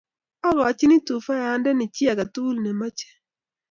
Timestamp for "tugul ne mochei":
2.33-3.11